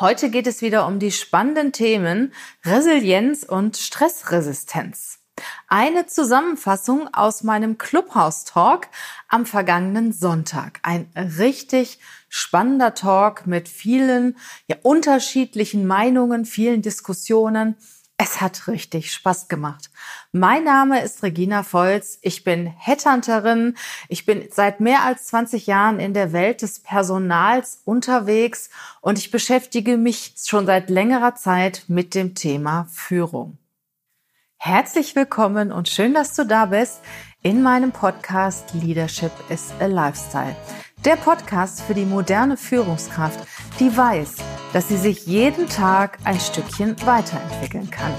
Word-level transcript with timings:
Heute 0.00 0.28
geht 0.28 0.48
es 0.48 0.60
wieder 0.60 0.88
um 0.88 0.98
die 0.98 1.12
spannenden 1.12 1.70
Themen 1.70 2.32
Resilienz 2.64 3.44
und 3.44 3.76
Stressresistenz. 3.76 5.20
Eine 5.68 6.06
Zusammenfassung 6.06 7.08
aus 7.14 7.44
meinem 7.44 7.78
Clubhouse 7.78 8.42
Talk 8.42 8.88
am 9.28 9.46
vergangenen 9.46 10.12
Sonntag. 10.12 10.80
Ein 10.82 11.08
richtig 11.38 12.00
spannender 12.28 12.94
Talk 12.94 13.46
mit 13.46 13.68
vielen 13.68 14.36
ja, 14.66 14.76
unterschiedlichen 14.82 15.86
Meinungen, 15.86 16.44
vielen 16.44 16.82
Diskussionen. 16.82 17.76
Es 18.16 18.40
hat 18.40 18.68
richtig 18.68 19.12
Spaß 19.12 19.48
gemacht. 19.48 19.90
Mein 20.30 20.62
Name 20.62 21.02
ist 21.02 21.24
Regina 21.24 21.64
Volz. 21.64 22.18
Ich 22.22 22.44
bin 22.44 22.66
Headhunterin. 22.66 23.76
Ich 24.08 24.24
bin 24.24 24.46
seit 24.52 24.78
mehr 24.78 25.02
als 25.02 25.26
20 25.26 25.66
Jahren 25.66 25.98
in 25.98 26.14
der 26.14 26.32
Welt 26.32 26.62
des 26.62 26.80
Personals 26.80 27.82
unterwegs 27.84 28.70
und 29.00 29.18
ich 29.18 29.32
beschäftige 29.32 29.96
mich 29.96 30.34
schon 30.38 30.64
seit 30.64 30.90
längerer 30.90 31.34
Zeit 31.34 31.84
mit 31.88 32.14
dem 32.14 32.36
Thema 32.36 32.86
Führung. 32.92 33.58
Herzlich 34.58 35.16
willkommen 35.16 35.72
und 35.72 35.88
schön, 35.88 36.14
dass 36.14 36.34
du 36.34 36.46
da 36.46 36.66
bist 36.66 37.00
in 37.42 37.62
meinem 37.62 37.90
Podcast 37.90 38.72
Leadership 38.74 39.32
is 39.50 39.72
a 39.80 39.86
Lifestyle. 39.86 40.56
Der 41.04 41.16
Podcast 41.16 41.82
für 41.82 41.94
die 41.94 42.06
moderne 42.06 42.56
Führungskraft, 42.56 43.40
die 43.80 43.94
weiß, 43.94 44.36
dass 44.74 44.88
sie 44.88 44.96
sich 44.96 45.24
jeden 45.26 45.68
Tag 45.68 46.18
ein 46.24 46.38
Stückchen 46.40 46.96
weiterentwickeln 47.06 47.88
kann. 47.92 48.12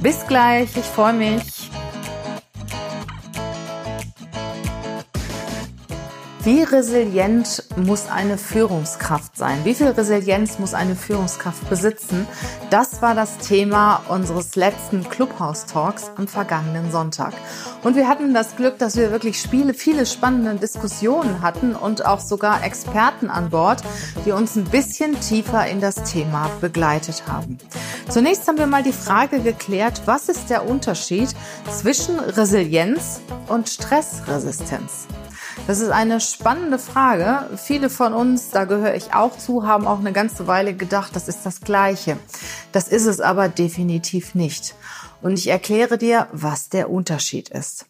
Bis 0.00 0.26
gleich, 0.26 0.76
ich 0.76 0.84
freue 0.84 1.14
mich. 1.14 1.42
Wie 6.48 6.62
resilient 6.62 7.62
muss 7.76 8.08
eine 8.08 8.38
Führungskraft 8.38 9.36
sein? 9.36 9.58
Wie 9.64 9.74
viel 9.74 9.88
Resilienz 9.88 10.58
muss 10.58 10.72
eine 10.72 10.96
Führungskraft 10.96 11.68
besitzen? 11.68 12.26
Das 12.70 13.02
war 13.02 13.14
das 13.14 13.36
Thema 13.36 14.00
unseres 14.08 14.56
letzten 14.56 15.06
Clubhouse 15.06 15.66
Talks 15.66 16.10
am 16.16 16.26
vergangenen 16.26 16.90
Sonntag. 16.90 17.34
Und 17.84 17.96
wir 17.96 18.08
hatten 18.08 18.32
das 18.32 18.56
Glück, 18.56 18.78
dass 18.78 18.96
wir 18.96 19.10
wirklich 19.10 19.36
viele, 19.36 19.74
viele 19.74 20.06
spannende 20.06 20.54
Diskussionen 20.54 21.42
hatten 21.42 21.74
und 21.74 22.06
auch 22.06 22.20
sogar 22.20 22.64
Experten 22.64 23.28
an 23.28 23.50
Bord, 23.50 23.82
die 24.24 24.32
uns 24.32 24.56
ein 24.56 24.64
bisschen 24.64 25.20
tiefer 25.20 25.66
in 25.66 25.82
das 25.82 25.96
Thema 26.04 26.50
begleitet 26.62 27.24
haben. 27.26 27.58
Zunächst 28.08 28.48
haben 28.48 28.56
wir 28.56 28.66
mal 28.66 28.82
die 28.82 28.94
Frage 28.94 29.40
geklärt, 29.40 30.00
was 30.06 30.30
ist 30.30 30.48
der 30.48 30.66
Unterschied 30.66 31.28
zwischen 31.70 32.18
Resilienz 32.18 33.20
und 33.48 33.68
Stressresistenz? 33.68 35.08
Das 35.68 35.80
ist 35.80 35.90
eine 35.90 36.18
spannende 36.22 36.78
Frage. 36.78 37.54
Viele 37.58 37.90
von 37.90 38.14
uns, 38.14 38.48
da 38.48 38.64
gehöre 38.64 38.94
ich 38.94 39.12
auch 39.12 39.36
zu, 39.36 39.66
haben 39.66 39.86
auch 39.86 39.98
eine 39.98 40.14
ganze 40.14 40.46
Weile 40.46 40.72
gedacht, 40.72 41.14
das 41.14 41.28
ist 41.28 41.44
das 41.44 41.60
Gleiche. 41.60 42.16
Das 42.72 42.88
ist 42.88 43.04
es 43.04 43.20
aber 43.20 43.50
definitiv 43.50 44.34
nicht. 44.34 44.74
Und 45.20 45.34
ich 45.34 45.48
erkläre 45.48 45.98
dir, 45.98 46.28
was 46.32 46.70
der 46.70 46.88
Unterschied 46.88 47.50
ist. 47.50 47.84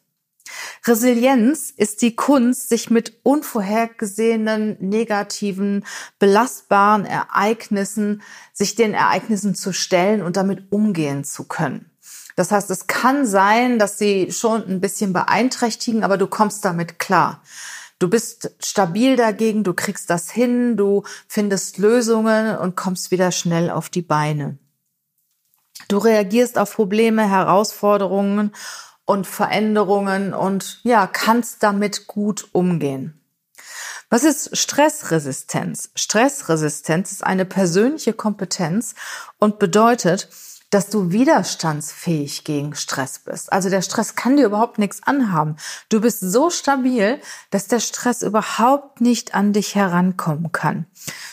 Resilienz 0.89 1.71
ist 1.71 2.03
die 2.03 2.17
Kunst, 2.17 2.69
sich 2.69 2.91
mit 2.91 3.21
unvorhergesehenen, 3.23 4.77
negativen, 4.81 5.85
belastbaren 6.19 7.05
Ereignissen, 7.05 8.23
sich 8.53 8.75
den 8.75 8.93
Ereignissen 8.93 9.55
zu 9.55 9.73
stellen 9.73 10.23
und 10.23 10.37
damit 10.37 10.73
umgehen 10.73 11.23
zu 11.23 11.45
können. 11.45 11.89
Das 12.39 12.53
heißt, 12.53 12.71
es 12.71 12.87
kann 12.87 13.27
sein, 13.27 13.81
dass 13.81 13.99
sie 13.99 14.31
schon 14.31 14.65
ein 14.65 14.81
bisschen 14.81 15.13
beeinträchtigen, 15.13 16.05
aber 16.05 16.17
du 16.17 16.29
kommst 16.29 16.65
damit 16.65 17.01
klar. 17.01 17.43
Du 17.99 18.09
bist 18.09 18.53
stabil 18.61 19.17
dagegen, 19.17 19.65
du 19.65 19.75
kriegst 19.75 20.09
das 20.09 20.31
hin, 20.31 20.77
du 20.77 21.03
findest 21.27 21.79
Lösungen 21.79 22.57
und 22.57 22.77
kommst 22.77 23.11
wieder 23.11 23.33
schnell 23.33 23.71
auf 23.71 23.89
die 23.89 24.03
Beine. 24.03 24.57
Du 25.89 25.99
reagierst 25.99 26.61
auf 26.61 26.77
Probleme, 26.77 27.29
Herausforderungen 27.29 28.53
und 29.05 29.27
Veränderungen 29.27 30.33
und 30.33 30.79
ja, 30.85 31.09
kannst 31.09 31.65
damit 31.65 32.07
gut 32.07 32.51
umgehen. 32.53 33.21
Was 34.11 34.23
ist 34.23 34.57
Stressresistenz? 34.57 35.91
Stressresistenz 35.97 37.11
ist 37.11 37.25
eine 37.25 37.45
persönliche 37.45 38.13
Kompetenz 38.13 38.95
und 39.39 39.59
bedeutet, 39.59 40.29
dass 40.71 40.91
du 40.91 41.11
widerstandsfähig 41.13 42.45
gegen 42.45 42.75
Stress 42.75 43.21
bist. 43.21 43.53
Also 43.53 43.71
der 43.71 43.81
Stress 43.81 44.15
kann 44.15 44.37
dir 44.37 44.47
überhaupt 44.47 44.79
nichts 44.79 45.03
anhaben. 45.03 45.57
Du 45.89 46.01
bist 46.01 46.21
so 46.21 46.51
stabil, 46.51 47.21
dass 47.51 47.69
der 47.69 47.81
Stress 47.81 48.23
überhaupt 48.23 49.01
nicht 49.01 49.35
an 49.35 49.53
dich 49.53 49.75
herankommen 49.75 50.53
kann. 50.53 50.87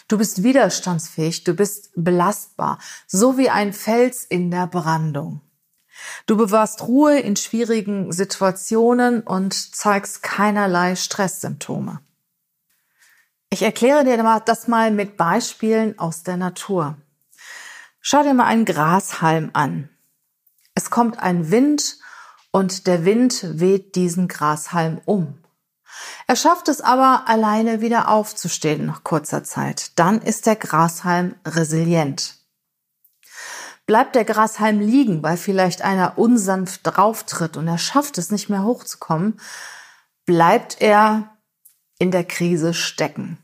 Du 0.08 0.18
bist 0.18 0.44
widerstandsfähig, 0.44 1.44
du 1.44 1.54
bist 1.54 1.92
belastbar, 1.96 2.80
so 3.08 3.38
wie 3.38 3.50
ein 3.50 3.74
Fels 3.74 4.24
in 4.24 4.52
der 4.52 4.68
Brandung. 4.68 5.42
Du 6.26 6.38
bewahrst 6.38 6.88
Ruhe 6.88 7.20
in 7.20 7.36
schwierigen 7.36 8.12
Situationen 8.12 9.22
und 9.22 9.54
zeigst 9.54 10.24
keinerlei 10.24 10.96
Stresssymptome. 10.96 12.00
Ich 13.50 13.62
erkläre 13.62 14.04
dir 14.04 14.42
das 14.46 14.68
mal 14.68 14.92
mit 14.92 15.18
Beispielen 15.18 15.98
aus 16.00 16.24
der 16.24 16.38
Natur. 16.38 16.98
Schau 18.08 18.22
dir 18.22 18.36
mal 18.36 18.46
einen 18.46 18.66
Grashalm 18.66 19.50
an. 19.54 19.90
Es 20.76 20.92
kommt 20.92 21.18
ein 21.18 21.50
Wind 21.50 21.98
und 22.52 22.86
der 22.86 23.04
Wind 23.04 23.60
weht 23.60 23.96
diesen 23.96 24.28
Grashalm 24.28 25.02
um. 25.06 25.44
Er 26.28 26.36
schafft 26.36 26.68
es 26.68 26.82
aber 26.82 27.28
alleine 27.28 27.82
wieder 27.82 28.10
aufzustehen 28.10 28.86
nach 28.86 29.04
kurzer 29.04 29.44
Zeit. 29.44 29.98
Dann 29.98 30.22
ist 30.22 30.46
der 30.46 30.56
Grashalm 30.56 31.34
resilient. 31.48 32.36
Bleibt 33.88 34.14
der 34.14 34.26
Grashalm 34.26 34.80
liegen, 34.82 35.24
weil 35.24 35.36
vielleicht 35.36 35.82
einer 35.82 36.20
unsanft 36.20 36.82
drauftritt 36.84 37.58
und 37.58 37.68
er 37.68 37.80
schafft 37.80 38.20
es 38.20 38.30
nicht 38.30 38.50
mehr 38.50 38.62
hochzukommen, 38.62 39.42
bleibt 40.28 40.80
er 40.80 41.36
in 41.98 42.12
der 42.12 42.24
Krise 42.24 42.76
stecken. 42.76 43.40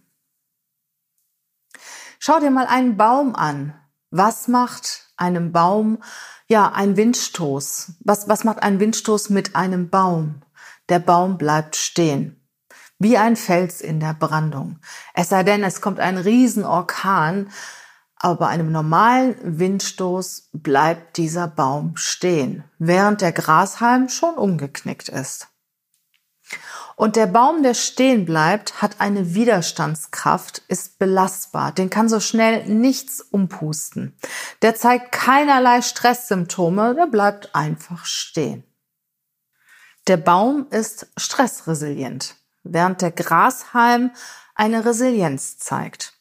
Schau 2.20 2.40
dir 2.40 2.52
mal 2.52 2.68
einen 2.68 2.96
Baum 2.96 3.36
an. 3.36 3.81
Was 4.14 4.50
macht 4.50 5.10
einem 5.16 5.54
Baum, 5.54 6.04
ja, 6.50 6.70
ein 6.74 6.98
Windstoß? 6.98 7.94
Was, 8.02 8.28
was 8.28 8.44
macht 8.44 8.62
ein 8.62 8.82
Windstoß 8.82 9.30
mit 9.30 9.56
einem 9.56 9.90
Baum? 9.90 10.42
Der 10.90 11.00
Baum 11.00 11.38
bleibt 11.38 11.78
stehen. 11.78 12.46
Wie 13.00 13.18
ein 13.18 13.38
Fels 13.38 13.80
in 13.80 14.02
der 14.02 14.14
Brandung. 14.14 14.80
Es 15.14 15.30
sei 15.30 15.44
denn, 15.44 15.64
es 15.64 15.80
kommt 15.80 16.02
ein 16.02 16.18
Riesenorkan, 16.18 17.52
aber 18.18 18.36
bei 18.36 18.48
einem 18.48 18.74
normalen 18.74 19.38
Windstoß 19.60 20.50
bleibt 20.52 21.16
dieser 21.16 21.48
Baum 21.48 21.96
stehen, 21.96 22.66
während 22.80 23.22
der 23.22 23.32
Grashalm 23.32 24.10
schon 24.10 24.36
umgeknickt 24.36 25.08
ist. 25.08 25.48
Und 27.02 27.16
der 27.16 27.26
Baum, 27.26 27.64
der 27.64 27.74
stehen 27.74 28.26
bleibt, 28.26 28.80
hat 28.84 29.02
eine 29.02 29.34
Widerstandskraft, 29.34 30.62
ist 30.68 31.00
belastbar. 31.00 31.72
Den 31.72 31.90
kann 31.90 32.08
so 32.08 32.20
schnell 32.20 32.64
nichts 32.68 33.22
umpusten. 33.22 34.16
Der 34.62 34.76
zeigt 34.76 35.12
keinerlei 35.12 35.82
Stresssymptome, 35.82 36.94
der 36.94 37.08
bleibt 37.08 37.56
einfach 37.56 38.06
stehen. 38.06 38.64
Der 40.06 40.18
Baum 40.18 40.68
ist 40.70 41.08
stressresilient, 41.18 42.36
während 42.62 43.02
der 43.02 43.10
Grashalm 43.10 44.12
eine 44.54 44.86
Resilienz 44.86 45.58
zeigt. 45.58 46.14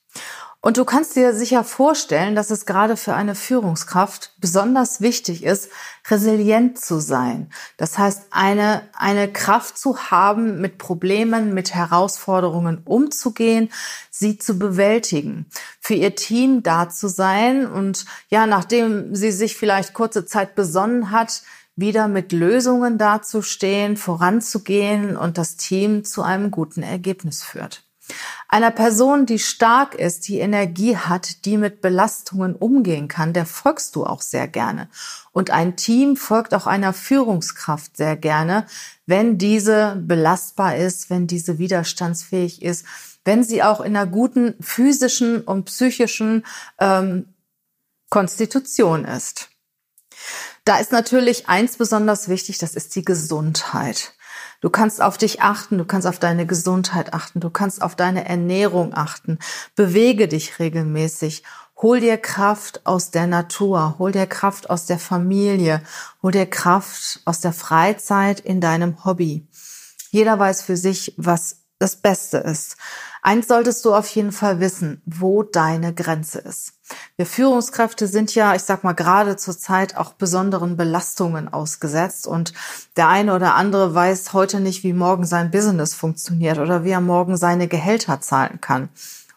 Und 0.62 0.76
du 0.76 0.84
kannst 0.84 1.16
dir 1.16 1.34
sicher 1.34 1.64
vorstellen, 1.64 2.34
dass 2.34 2.50
es 2.50 2.66
gerade 2.66 2.98
für 2.98 3.14
eine 3.14 3.34
Führungskraft 3.34 4.34
besonders 4.40 5.00
wichtig 5.00 5.42
ist, 5.42 5.70
resilient 6.10 6.78
zu 6.78 7.00
sein. 7.00 7.50
Das 7.78 7.96
heißt, 7.96 8.26
eine, 8.30 8.82
eine 8.92 9.32
Kraft 9.32 9.78
zu 9.78 10.10
haben, 10.10 10.60
mit 10.60 10.76
Problemen, 10.76 11.54
mit 11.54 11.74
Herausforderungen 11.74 12.82
umzugehen, 12.84 13.70
sie 14.10 14.36
zu 14.36 14.58
bewältigen, 14.58 15.46
für 15.80 15.94
ihr 15.94 16.14
Team 16.14 16.62
da 16.62 16.90
zu 16.90 17.08
sein 17.08 17.66
und 17.66 18.04
ja, 18.28 18.46
nachdem 18.46 19.14
sie 19.14 19.32
sich 19.32 19.56
vielleicht 19.56 19.94
kurze 19.94 20.26
Zeit 20.26 20.56
besonnen 20.56 21.10
hat, 21.10 21.40
wieder 21.74 22.06
mit 22.06 22.32
Lösungen 22.32 22.98
dazustehen, 22.98 23.96
voranzugehen 23.96 25.16
und 25.16 25.38
das 25.38 25.56
Team 25.56 26.04
zu 26.04 26.20
einem 26.20 26.50
guten 26.50 26.82
Ergebnis 26.82 27.42
führt. 27.42 27.82
Einer 28.52 28.72
Person, 28.72 29.26
die 29.26 29.38
stark 29.38 29.94
ist, 29.94 30.26
die 30.26 30.40
Energie 30.40 30.96
hat, 30.96 31.44
die 31.44 31.56
mit 31.56 31.80
Belastungen 31.80 32.56
umgehen 32.56 33.06
kann, 33.06 33.32
der 33.32 33.46
folgst 33.46 33.94
du 33.94 34.04
auch 34.04 34.20
sehr 34.20 34.48
gerne. 34.48 34.88
Und 35.30 35.50
ein 35.50 35.76
Team 35.76 36.16
folgt 36.16 36.52
auch 36.52 36.66
einer 36.66 36.92
Führungskraft 36.92 37.96
sehr 37.96 38.16
gerne, 38.16 38.66
wenn 39.06 39.38
diese 39.38 39.94
belastbar 40.04 40.74
ist, 40.74 41.10
wenn 41.10 41.28
diese 41.28 41.60
widerstandsfähig 41.60 42.60
ist, 42.62 42.84
wenn 43.24 43.44
sie 43.44 43.62
auch 43.62 43.80
in 43.80 43.96
einer 43.96 44.08
guten 44.08 44.56
physischen 44.60 45.42
und 45.42 45.66
psychischen 45.66 46.44
ähm, 46.80 47.26
Konstitution 48.08 49.04
ist. 49.04 49.48
Da 50.64 50.78
ist 50.78 50.90
natürlich 50.90 51.48
eins 51.48 51.76
besonders 51.76 52.28
wichtig, 52.28 52.58
das 52.58 52.74
ist 52.74 52.96
die 52.96 53.04
Gesundheit. 53.04 54.12
Du 54.60 54.70
kannst 54.70 55.00
auf 55.00 55.16
dich 55.16 55.40
achten, 55.40 55.78
du 55.78 55.84
kannst 55.84 56.06
auf 56.06 56.18
deine 56.18 56.46
Gesundheit 56.46 57.14
achten, 57.14 57.40
du 57.40 57.50
kannst 57.50 57.80
auf 57.80 57.96
deine 57.96 58.28
Ernährung 58.28 58.92
achten. 58.94 59.38
Bewege 59.74 60.28
dich 60.28 60.58
regelmäßig, 60.58 61.42
Hol 61.82 61.98
dir 62.00 62.18
Kraft 62.18 62.84
aus 62.84 63.10
der 63.10 63.26
Natur, 63.26 63.94
hol 63.98 64.12
dir 64.12 64.26
Kraft 64.26 64.68
aus 64.68 64.84
der 64.84 64.98
Familie, 64.98 65.82
hol 66.22 66.30
dir 66.30 66.44
Kraft 66.44 67.22
aus 67.24 67.40
der 67.40 67.54
Freizeit 67.54 68.38
in 68.40 68.60
deinem 68.60 69.02
Hobby. 69.06 69.48
Jeder 70.10 70.38
weiß 70.38 70.60
für 70.60 70.76
sich, 70.76 71.14
was 71.16 71.59
das 71.80 71.96
Beste 71.96 72.36
ist. 72.36 72.76
Eins 73.22 73.48
solltest 73.48 73.84
du 73.84 73.94
auf 73.94 74.06
jeden 74.08 74.32
Fall 74.32 74.60
wissen, 74.60 75.02
wo 75.06 75.42
deine 75.42 75.92
Grenze 75.92 76.38
ist. 76.38 76.74
Wir 77.16 77.26
Führungskräfte 77.26 78.06
sind 78.06 78.34
ja, 78.34 78.54
ich 78.54 78.62
sag 78.62 78.84
mal, 78.84 78.92
gerade 78.92 79.36
zur 79.36 79.58
Zeit 79.58 79.96
auch 79.96 80.12
besonderen 80.12 80.76
Belastungen 80.76 81.48
ausgesetzt 81.52 82.26
und 82.26 82.52
der 82.96 83.08
eine 83.08 83.34
oder 83.34 83.54
andere 83.54 83.94
weiß 83.94 84.32
heute 84.32 84.60
nicht, 84.60 84.84
wie 84.84 84.92
morgen 84.92 85.24
sein 85.24 85.50
Business 85.50 85.94
funktioniert 85.94 86.58
oder 86.58 86.84
wie 86.84 86.90
er 86.90 87.00
morgen 87.00 87.36
seine 87.36 87.66
Gehälter 87.66 88.20
zahlen 88.20 88.60
kann. 88.60 88.90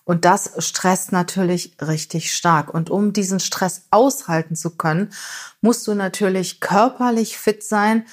Und 0.06 0.25
das 0.25 0.51
stresst 0.57 1.13
natürlich 1.13 1.78
richtig 1.81 2.34
stark. 2.34 2.74
Und 2.74 2.89
um 2.89 3.13
diesen 3.13 3.39
Stress 3.39 3.84
aushalten 3.89 4.56
zu 4.56 4.72
können, 4.72 5.13
musst 5.62 5.88
du 5.88 5.94
natürlich 5.94 6.60
körperlich 6.60 7.38
fit 7.38 7.63
sein, 7.63 8.06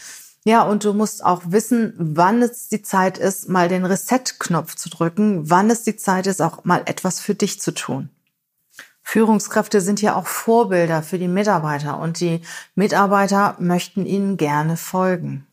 ja, 0.44 0.62
und 0.62 0.84
du 0.84 0.94
musst 0.94 1.24
auch 1.24 1.42
wissen, 1.46 1.92
wann 1.98 2.40
es 2.42 2.68
die 2.68 2.82
Zeit 2.82 3.18
ist, 3.18 3.48
mal 3.48 3.68
den 3.68 3.84
Reset-Knopf 3.84 4.74
zu 4.74 4.88
drücken, 4.88 5.50
wann 5.50 5.68
es 5.68 5.82
die 5.82 5.96
Zeit 5.96 6.26
ist, 6.26 6.40
auch 6.40 6.64
mal 6.64 6.82
etwas 6.86 7.20
für 7.20 7.34
dich 7.34 7.60
zu 7.60 7.72
tun. 7.72 8.08
Führungskräfte 9.02 9.80
sind 9.80 10.00
ja 10.00 10.14
auch 10.14 10.26
Vorbilder 10.26 11.02
für 11.02 11.18
die 11.18 11.28
Mitarbeiter 11.28 11.98
und 11.98 12.20
die 12.20 12.40
Mitarbeiter 12.74 13.56
möchten 13.58 14.06
ihnen 14.06 14.36
gerne 14.36 14.76
folgen. 14.76 15.46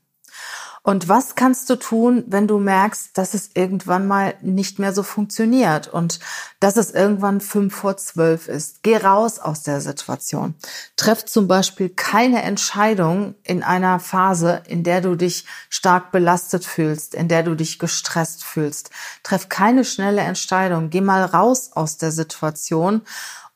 Und 0.87 1.09
was 1.09 1.35
kannst 1.35 1.69
du 1.69 1.75
tun, 1.75 2.23
wenn 2.27 2.47
du 2.47 2.59
merkst, 2.59 3.17
dass 3.17 3.33
es 3.33 3.49
irgendwann 3.55 4.07
mal 4.07 4.35
nicht 4.41 4.79
mehr 4.79 4.93
so 4.93 5.03
funktioniert 5.03 5.89
und 5.89 6.21
dass 6.61 6.77
es 6.77 6.91
irgendwann 6.91 7.41
fünf 7.41 7.75
vor 7.75 7.97
zwölf 7.97 8.47
ist? 8.47 8.83
Geh 8.83 8.95
raus 8.95 9.37
aus 9.37 9.63
der 9.63 9.81
Situation. 9.81 10.55
Treff 10.95 11.25
zum 11.25 11.49
Beispiel 11.49 11.89
keine 11.89 12.41
Entscheidung 12.41 13.35
in 13.43 13.63
einer 13.63 13.99
Phase, 13.99 14.63
in 14.65 14.85
der 14.85 15.01
du 15.01 15.15
dich 15.15 15.43
stark 15.69 16.13
belastet 16.13 16.63
fühlst, 16.63 17.15
in 17.15 17.27
der 17.27 17.43
du 17.43 17.55
dich 17.55 17.79
gestresst 17.79 18.45
fühlst. 18.45 18.89
Treff 19.23 19.49
keine 19.49 19.83
schnelle 19.83 20.21
Entscheidung. 20.21 20.89
Geh 20.89 21.01
mal 21.01 21.25
raus 21.25 21.71
aus 21.73 21.97
der 21.97 22.13
Situation 22.13 23.01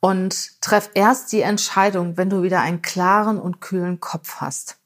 und 0.02 0.60
treff 0.60 0.90
erst 0.96 1.32
die 1.32 1.44
Entscheidung, 1.44 2.18
wenn 2.18 2.30
du 2.30 2.44
wieder 2.44 2.60
einen 2.60 2.82
klaren 2.82 3.40
und 3.40 3.62
kühlen 3.62 4.02
Kopf 4.02 4.42
hast. 4.42 4.81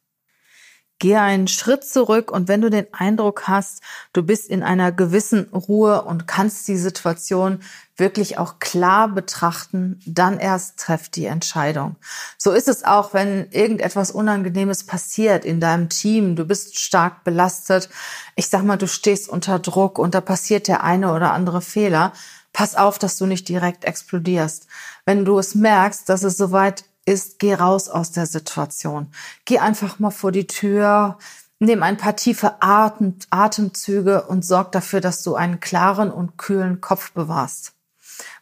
Geh 0.99 1.17
einen 1.17 1.49
Schritt 1.49 1.83
zurück 1.83 2.31
und 2.31 2.47
wenn 2.47 2.61
du 2.61 2.69
den 2.69 2.87
Eindruck 2.93 3.49
hast, 3.49 3.81
du 4.13 4.23
bist 4.23 4.49
in 4.49 4.63
einer 4.63 4.93
gewissen 4.93 5.49
Ruhe 5.49 6.03
und 6.03 6.25
kannst 6.25 6.67
die 6.69 6.77
Situation 6.77 7.59
wirklich 7.97 8.37
auch 8.37 8.59
klar 8.59 9.09
betrachten, 9.09 9.99
dann 10.05 10.39
erst 10.39 10.79
treff 10.79 11.09
die 11.09 11.25
Entscheidung. 11.25 11.97
So 12.37 12.51
ist 12.51 12.69
es 12.69 12.85
auch, 12.85 13.13
wenn 13.13 13.51
irgendetwas 13.51 14.11
Unangenehmes 14.11 14.85
passiert 14.85 15.43
in 15.43 15.59
deinem 15.59 15.89
Team, 15.89 16.37
du 16.37 16.45
bist 16.45 16.79
stark 16.79 17.25
belastet, 17.25 17.89
ich 18.37 18.47
sag 18.47 18.63
mal, 18.63 18.77
du 18.77 18.87
stehst 18.87 19.27
unter 19.27 19.59
Druck 19.59 19.99
und 19.99 20.15
da 20.15 20.21
passiert 20.21 20.69
der 20.69 20.83
eine 20.83 21.11
oder 21.13 21.33
andere 21.33 21.61
Fehler. 21.61 22.13
Pass 22.53 22.75
auf, 22.75 22.99
dass 22.99 23.17
du 23.17 23.25
nicht 23.25 23.49
direkt 23.49 23.83
explodierst. 23.83 24.67
Wenn 25.03 25.25
du 25.25 25.37
es 25.39 25.55
merkst, 25.55 26.07
dass 26.07 26.23
es 26.23 26.37
soweit 26.37 26.85
ist, 27.05 27.39
geh 27.39 27.53
raus 27.53 27.89
aus 27.89 28.11
der 28.11 28.25
Situation. 28.25 29.11
Geh 29.45 29.59
einfach 29.59 29.99
mal 29.99 30.11
vor 30.11 30.31
die 30.31 30.47
Tür, 30.47 31.17
nimm 31.59 31.83
ein 31.83 31.97
paar 31.97 32.15
tiefe 32.15 32.61
Atem, 32.61 33.15
Atemzüge 33.29 34.23
und 34.23 34.43
sorg 34.43 34.71
dafür, 34.71 35.01
dass 35.01 35.23
du 35.23 35.35
einen 35.35 35.59
klaren 35.59 36.11
und 36.11 36.37
kühlen 36.37 36.81
Kopf 36.81 37.11
bewahrst. 37.11 37.73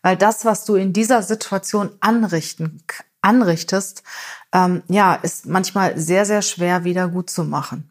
Weil 0.01 0.17
das, 0.17 0.45
was 0.45 0.65
du 0.65 0.75
in 0.75 0.93
dieser 0.93 1.23
Situation 1.23 1.91
anrichten, 1.99 2.83
anrichtest, 3.21 4.03
ähm, 4.51 4.83
ja, 4.87 5.15
ist 5.15 5.45
manchmal 5.45 5.97
sehr, 5.97 6.25
sehr 6.25 6.41
schwer 6.41 6.83
wieder 6.83 7.07
gut 7.07 7.29
zu 7.29 7.43
machen. 7.43 7.89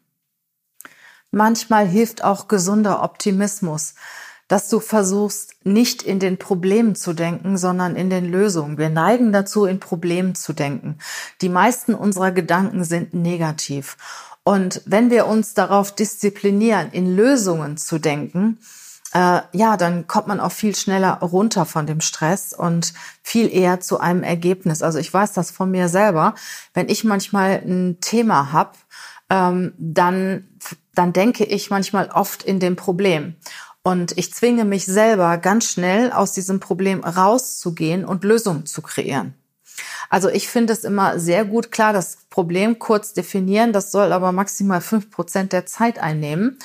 Manchmal 1.31 1.87
hilft 1.87 2.23
auch 2.23 2.47
gesunder 2.47 3.01
Optimismus 3.01 3.95
dass 4.53 4.69
du 4.69 4.79
versuchst, 4.79 5.55
nicht 5.63 6.03
in 6.03 6.19
den 6.19 6.37
Problemen 6.37 6.93
zu 6.93 7.13
denken, 7.13 7.57
sondern 7.57 7.95
in 7.95 8.11
den 8.11 8.31
Lösungen. 8.31 8.77
Wir 8.77 8.91
neigen 8.91 9.33
dazu, 9.33 9.65
in 9.65 9.79
Problemen 9.79 10.35
zu 10.35 10.53
denken. 10.53 10.99
Die 11.41 11.49
meisten 11.49 11.95
unserer 11.95 12.31
Gedanken 12.31 12.83
sind 12.83 13.15
negativ. 13.15 13.97
Und 14.43 14.83
wenn 14.85 15.09
wir 15.09 15.25
uns 15.25 15.55
darauf 15.55 15.95
disziplinieren, 15.95 16.91
in 16.91 17.15
Lösungen 17.15 17.77
zu 17.77 17.97
denken, 17.97 18.59
äh, 19.15 19.41
ja, 19.53 19.75
dann 19.75 20.05
kommt 20.05 20.27
man 20.27 20.39
auch 20.39 20.51
viel 20.51 20.75
schneller 20.75 21.13
runter 21.13 21.65
von 21.65 21.87
dem 21.87 21.99
Stress 21.99 22.53
und 22.53 22.93
viel 23.23 23.51
eher 23.51 23.79
zu 23.79 23.99
einem 23.99 24.21
Ergebnis. 24.21 24.83
Also 24.83 24.99
ich 24.99 25.11
weiß 25.11 25.33
das 25.33 25.49
von 25.49 25.71
mir 25.71 25.89
selber. 25.89 26.35
Wenn 26.75 26.89
ich 26.89 27.03
manchmal 27.03 27.63
ein 27.65 27.97
Thema 28.01 28.51
habe, 28.51 28.73
ähm, 29.31 29.73
dann, 29.79 30.47
dann 30.93 31.11
denke 31.11 31.43
ich 31.43 31.71
manchmal 31.71 32.09
oft 32.09 32.43
in 32.43 32.59
dem 32.59 32.75
Problem. 32.75 33.35
Und 33.83 34.17
ich 34.17 34.33
zwinge 34.33 34.63
mich 34.63 34.85
selber 34.85 35.37
ganz 35.37 35.65
schnell 35.65 36.11
aus 36.11 36.31
diesem 36.31 36.61
Problem 36.61 37.03
rauszugehen 37.03 38.05
und 38.05 38.23
Lösungen 38.23 38.65
zu 38.65 38.81
kreieren. 38.81 39.33
Also 40.09 40.29
ich 40.29 40.47
finde 40.47 40.73
es 40.73 40.83
immer 40.83 41.19
sehr 41.19 41.43
gut 41.43 41.71
klar, 41.71 41.91
das 41.91 42.17
Problem 42.29 42.79
kurz 42.79 43.13
definieren, 43.13 43.73
das 43.73 43.91
soll 43.91 44.13
aber 44.13 44.31
maximal 44.31 44.79
fünf 44.79 45.11
Prozent 45.11 45.51
der 45.51 45.65
Zeit 45.65 45.99
einnehmen. 45.99 46.59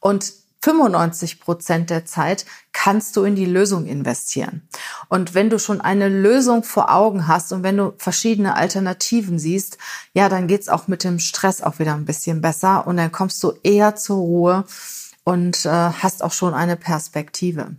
Und 0.00 0.32
95 0.62 1.40
Prozent 1.40 1.90
der 1.90 2.06
Zeit 2.06 2.46
kannst 2.72 3.16
du 3.16 3.24
in 3.24 3.36
die 3.36 3.44
Lösung 3.44 3.86
investieren. 3.86 4.66
Und 5.08 5.34
wenn 5.34 5.50
du 5.50 5.58
schon 5.58 5.82
eine 5.82 6.08
Lösung 6.08 6.64
vor 6.64 6.90
Augen 6.90 7.28
hast 7.28 7.52
und 7.52 7.62
wenn 7.62 7.76
du 7.76 7.92
verschiedene 7.98 8.56
Alternativen 8.56 9.38
siehst, 9.38 9.76
ja, 10.14 10.30
dann 10.30 10.48
geht's 10.48 10.70
auch 10.70 10.88
mit 10.88 11.04
dem 11.04 11.18
Stress 11.18 11.60
auch 11.60 11.78
wieder 11.78 11.94
ein 11.94 12.06
bisschen 12.06 12.40
besser 12.40 12.86
und 12.86 12.96
dann 12.96 13.12
kommst 13.12 13.42
du 13.42 13.52
eher 13.62 13.94
zur 13.94 14.16
Ruhe 14.16 14.64
und 15.24 15.64
äh, 15.64 15.68
hast 15.68 16.22
auch 16.22 16.32
schon 16.32 16.54
eine 16.54 16.76
Perspektive. 16.76 17.76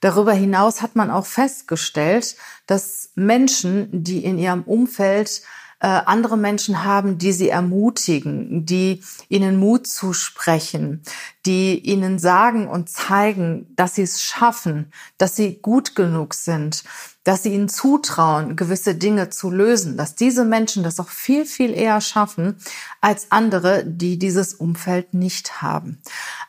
Darüber 0.00 0.32
hinaus 0.32 0.82
hat 0.82 0.96
man 0.96 1.10
auch 1.10 1.26
festgestellt, 1.26 2.36
dass 2.66 3.10
Menschen, 3.14 3.88
die 4.04 4.24
in 4.24 4.38
ihrem 4.38 4.62
Umfeld 4.62 5.42
äh, 5.80 5.86
andere 5.86 6.36
Menschen 6.36 6.84
haben, 6.84 7.18
die 7.18 7.32
sie 7.32 7.48
ermutigen, 7.48 8.64
die 8.64 9.02
ihnen 9.28 9.56
Mut 9.58 9.86
zusprechen, 9.86 11.02
die 11.46 11.78
ihnen 11.78 12.18
sagen 12.18 12.68
und 12.68 12.88
zeigen, 12.88 13.66
dass 13.76 13.96
sie 13.96 14.02
es 14.02 14.22
schaffen, 14.22 14.92
dass 15.18 15.36
sie 15.36 15.58
gut 15.60 15.94
genug 15.94 16.34
sind, 16.34 16.84
dass 17.22 17.42
sie 17.42 17.52
ihnen 17.52 17.68
zutrauen, 17.68 18.56
gewisse 18.56 18.94
Dinge 18.94 19.30
zu 19.30 19.50
lösen, 19.50 19.96
dass 19.96 20.14
diese 20.14 20.44
Menschen 20.44 20.84
das 20.84 21.00
auch 21.00 21.08
viel, 21.08 21.44
viel 21.44 21.72
eher 21.72 22.00
schaffen 22.00 22.56
als 23.00 23.30
andere, 23.30 23.84
die 23.84 24.18
dieses 24.18 24.54
Umfeld 24.54 25.12
nicht 25.12 25.60
haben. 25.60 26.00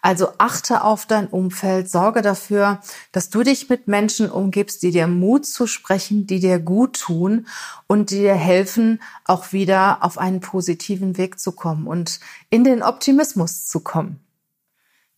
Also 0.05 0.33
achte 0.37 0.83
auf 0.83 1.07
dein 1.07 1.25
Umfeld, 1.25 1.89
sorge 1.89 2.21
dafür, 2.21 2.79
dass 3.11 3.31
du 3.31 3.41
dich 3.41 3.69
mit 3.69 3.87
Menschen 3.87 4.29
umgibst, 4.29 4.83
die 4.83 4.91
dir 4.91 5.07
Mut 5.07 5.47
zu 5.47 5.65
sprechen, 5.65 6.27
die 6.27 6.39
dir 6.39 6.59
gut 6.59 6.99
tun 6.99 7.47
und 7.87 8.11
die 8.11 8.19
dir 8.19 8.35
helfen, 8.35 9.01
auch 9.23 9.51
wieder 9.51 10.03
auf 10.03 10.19
einen 10.19 10.41
positiven 10.41 11.17
Weg 11.17 11.39
zu 11.39 11.53
kommen 11.53 11.87
und 11.87 12.19
in 12.51 12.63
den 12.63 12.83
Optimismus 12.83 13.65
zu 13.65 13.79
kommen. 13.79 14.19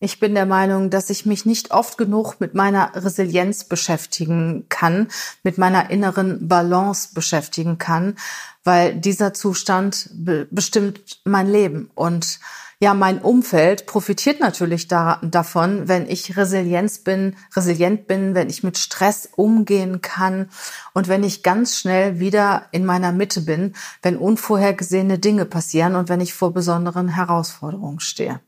Ich 0.00 0.20
bin 0.20 0.34
der 0.34 0.46
Meinung, 0.46 0.88
dass 0.88 1.10
ich 1.10 1.26
mich 1.26 1.44
nicht 1.44 1.70
oft 1.70 1.98
genug 1.98 2.36
mit 2.38 2.54
meiner 2.54 2.92
Resilienz 2.94 3.64
beschäftigen 3.64 4.70
kann, 4.70 5.08
mit 5.42 5.58
meiner 5.58 5.90
inneren 5.90 6.48
Balance 6.48 7.10
beschäftigen 7.12 7.76
kann, 7.76 8.16
weil 8.64 8.94
dieser 8.94 9.34
Zustand 9.34 10.08
be 10.14 10.48
bestimmt 10.50 11.20
mein 11.24 11.50
Leben. 11.52 11.90
Und 11.94 12.38
ja, 12.80 12.94
mein 12.94 13.20
Umfeld 13.20 13.86
profitiert 13.86 14.38
natürlich 14.38 14.86
da, 14.86 15.18
davon, 15.22 15.88
wenn 15.88 16.08
ich 16.08 16.36
Resilienz 16.36 16.98
bin, 16.98 17.36
resilient 17.56 18.06
bin, 18.06 18.36
wenn 18.36 18.48
ich 18.48 18.62
mit 18.62 18.78
Stress 18.78 19.28
umgehen 19.34 20.00
kann 20.00 20.48
und 20.94 21.08
wenn 21.08 21.24
ich 21.24 21.42
ganz 21.42 21.76
schnell 21.76 22.20
wieder 22.20 22.66
in 22.70 22.84
meiner 22.84 23.10
Mitte 23.10 23.40
bin, 23.40 23.74
wenn 24.02 24.16
unvorhergesehene 24.16 25.18
Dinge 25.18 25.44
passieren 25.44 25.96
und 25.96 26.08
wenn 26.08 26.20
ich 26.20 26.34
vor 26.34 26.52
besonderen 26.52 27.08
Herausforderungen 27.08 27.98
stehe. 27.98 28.40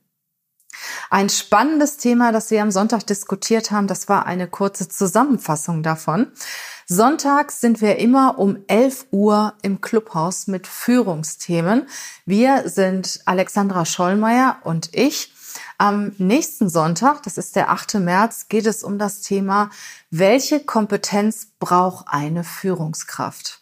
Ein 1.11 1.29
spannendes 1.29 1.97
Thema, 1.97 2.31
das 2.31 2.53
wir 2.53 2.63
am 2.63 2.71
Sonntag 2.71 3.05
diskutiert 3.07 3.73
haben, 3.73 3.89
das 3.89 4.09
war 4.09 4.27
eine 4.27 4.47
kurze 4.47 4.89
Zusammenfassung 4.89 5.83
davon. 5.83 6.31
Sonntags 6.93 7.61
sind 7.61 7.81
wir 7.81 8.01
immer 8.01 8.41
um 8.41 8.65
11 8.67 9.07
Uhr 9.13 9.55
im 9.63 9.81
Clubhaus 9.81 10.49
mit 10.49 10.67
Führungsthemen. 10.67 11.87
Wir 12.27 12.69
sind 12.69 13.21
Alexandra 13.27 13.85
Schollmeier 13.85 14.57
und 14.65 14.89
ich. 14.91 15.33
Am 15.79 16.11
nächsten 16.19 16.69
Sonntag, 16.69 17.23
das 17.23 17.39
ist 17.39 17.55
der 17.55 17.71
8. 17.71 17.95
März, 18.01 18.49
geht 18.49 18.67
es 18.67 18.83
um 18.83 18.99
das 18.99 19.21
Thema, 19.21 19.71
welche 20.11 20.59
Kompetenz 20.59 21.53
braucht 21.61 22.07
eine 22.09 22.43
Führungskraft? 22.43 23.61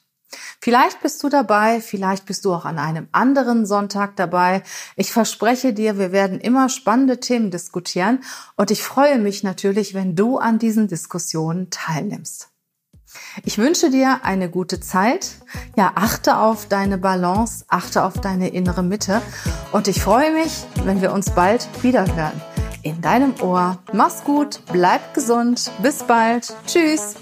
Vielleicht 0.58 1.02
bist 1.02 1.22
du 1.22 1.28
dabei, 1.28 1.82
vielleicht 1.82 2.24
bist 2.24 2.46
du 2.46 2.54
auch 2.54 2.64
an 2.64 2.78
einem 2.78 3.08
anderen 3.12 3.66
Sonntag 3.66 4.16
dabei. 4.16 4.62
Ich 4.96 5.12
verspreche 5.12 5.74
dir, 5.74 5.98
wir 5.98 6.12
werden 6.12 6.40
immer 6.40 6.70
spannende 6.70 7.20
Themen 7.20 7.50
diskutieren 7.50 8.24
und 8.56 8.70
ich 8.70 8.82
freue 8.82 9.18
mich 9.18 9.42
natürlich, 9.42 9.92
wenn 9.92 10.16
du 10.16 10.38
an 10.38 10.58
diesen 10.58 10.88
Diskussionen 10.88 11.68
teilnimmst. 11.68 12.48
Ich 13.44 13.58
wünsche 13.58 13.90
dir 13.90 14.20
eine 14.22 14.48
gute 14.48 14.80
Zeit. 14.80 15.36
Ja, 15.76 15.92
achte 15.94 16.38
auf 16.38 16.66
deine 16.66 16.98
Balance, 16.98 17.64
achte 17.68 18.04
auf 18.04 18.14
deine 18.14 18.48
innere 18.48 18.82
Mitte 18.82 19.22
und 19.72 19.88
ich 19.88 20.02
freue 20.02 20.32
mich, 20.32 20.64
wenn 20.84 21.00
wir 21.00 21.12
uns 21.12 21.30
bald 21.30 21.68
wiederhören. 21.82 22.40
In 22.82 23.00
deinem 23.00 23.34
Ohr. 23.42 23.78
Mach's 23.92 24.24
gut, 24.24 24.60
bleib 24.72 25.14
gesund. 25.14 25.70
Bis 25.82 26.02
bald. 26.04 26.54
Tschüss. 26.66 27.16